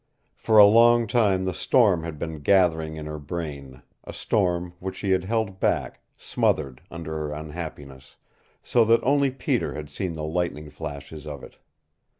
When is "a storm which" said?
4.03-4.95